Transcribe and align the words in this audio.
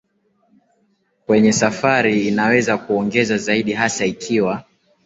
kwenye 1.27 1.53
safari 1.53 2.27
inaweza 2.27 2.77
kuongeza 2.77 3.37
zaidi 3.37 3.73
hasa 3.73 4.05
ikiwa 4.05 4.65